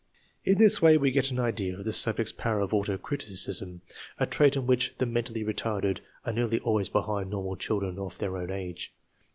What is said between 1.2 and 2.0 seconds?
an idea of the